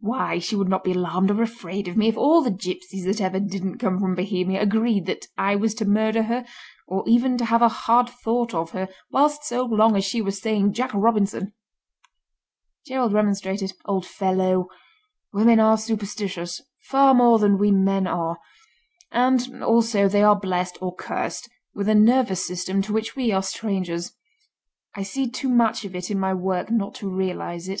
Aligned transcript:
Why, 0.00 0.38
she 0.38 0.54
would 0.54 0.68
not 0.68 0.84
be 0.84 0.92
alarmed 0.92 1.30
or 1.30 1.40
afraid 1.42 1.88
of 1.88 1.96
me 1.96 2.08
if 2.08 2.16
all 2.18 2.42
the 2.42 2.50
gipsies 2.50 3.06
that 3.06 3.22
ever 3.22 3.40
didn't 3.40 3.78
come 3.78 3.98
from 3.98 4.14
Bohemia 4.14 4.60
agreed 4.60 5.06
that 5.06 5.28
I 5.38 5.56
was 5.56 5.74
to 5.76 5.86
murder 5.86 6.24
her, 6.24 6.44
or 6.86 7.02
even 7.06 7.38
to 7.38 7.46
have 7.46 7.62
a 7.62 7.70
hard 7.70 8.10
thought 8.22 8.52
of 8.52 8.72
her, 8.72 8.86
whilst 9.10 9.44
so 9.44 9.64
long 9.64 9.96
as 9.96 10.04
she 10.04 10.20
was 10.20 10.42
saying 10.42 10.74
'Jack 10.74 10.90
Robinson.'" 10.92 11.54
Gerald 12.86 13.14
remonstrated. 13.14 13.72
"Old 13.86 14.04
fellow, 14.04 14.68
women 15.32 15.58
are 15.58 15.78
superstitious—far 15.78 17.14
more 17.14 17.38
than 17.38 17.56
we 17.56 17.70
men 17.70 18.06
are; 18.06 18.36
and, 19.10 19.64
also 19.64 20.06
they 20.06 20.22
are 20.22 20.36
blessed—or 20.38 20.94
cursed—with 20.96 21.88
a 21.88 21.94
nervous 21.94 22.46
system 22.46 22.82
to 22.82 22.92
which 22.92 23.16
we 23.16 23.32
are 23.32 23.42
strangers. 23.42 24.12
I 24.94 25.02
see 25.02 25.30
too 25.30 25.48
much 25.48 25.82
of 25.86 25.96
it 25.96 26.10
in 26.10 26.20
my 26.20 26.34
work 26.34 26.70
not 26.70 26.94
to 26.96 27.08
realise 27.08 27.68
it. 27.68 27.80